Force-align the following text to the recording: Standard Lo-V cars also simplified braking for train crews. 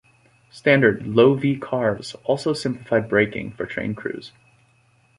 Standard 0.49 1.05
Lo-V 1.05 1.57
cars 1.59 2.15
also 2.23 2.53
simplified 2.53 3.07
braking 3.07 3.51
for 3.51 3.67
train 3.67 3.93
crews. 3.93 4.31